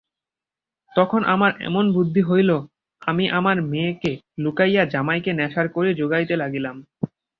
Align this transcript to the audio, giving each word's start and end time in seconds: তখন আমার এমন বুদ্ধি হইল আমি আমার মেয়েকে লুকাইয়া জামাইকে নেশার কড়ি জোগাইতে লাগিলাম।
তখন 0.95 1.21
আমার 1.33 1.51
এমন 1.61 1.85
বুদ্ধি 1.93 2.21
হইল 2.21 2.51
আমি 3.01 3.25
আমার 3.31 3.57
মেয়েকে 3.71 4.11
লুকাইয়া 4.37 4.83
জামাইকে 4.85 5.31
নেশার 5.33 5.67
কড়ি 5.75 5.91
জোগাইতে 5.93 6.35
লাগিলাম। 6.35 6.75